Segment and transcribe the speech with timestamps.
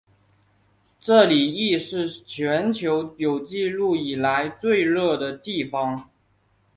[0.99, 6.09] 这里亦是全球有纪录以来最热的地方。